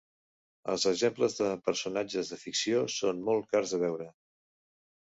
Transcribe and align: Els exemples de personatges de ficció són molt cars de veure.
Els 0.73 0.85
exemples 0.91 1.37
de 1.41 1.51
personatges 1.67 2.35
de 2.35 2.41
ficció 2.47 2.83
són 2.97 3.25
molt 3.31 3.51
cars 3.55 3.77
de 3.77 3.83
veure. 3.89 4.11